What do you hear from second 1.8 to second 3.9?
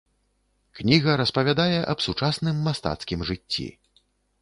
аб сучасным мастацкім жыцці.